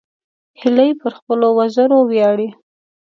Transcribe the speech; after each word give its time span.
هیلۍ 0.61 0.91
پر 1.01 1.11
خپلو 1.19 1.47
وزرو 1.59 1.99
ویاړي 2.09 2.49